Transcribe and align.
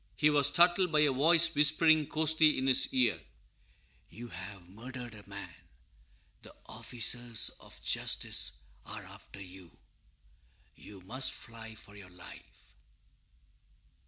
He 0.15 0.31
was 0.31 0.47
startled 0.47 0.91
by 0.91 1.01
a 1.01 1.11
voice 1.11 1.53
whispering 1.53 2.09
hoarsely 2.09 2.57
in 2.57 2.65
his 2.65 2.91
ear, 2.91 3.17
_"You 3.17 4.29
have 4.29 4.67
murdered 4.67 5.13
a 5.13 5.29
man; 5.29 5.53
the 6.41 6.55
officers 6.65 7.49
of 7.59 7.79
justice 7.83 8.53
are 8.83 9.03
after 9.03 9.39
you; 9.39 9.77
you 10.73 11.01
must 11.01 11.31
fly 11.33 11.75
for 11.75 11.95
your 11.95 12.09
life!" 12.09 12.73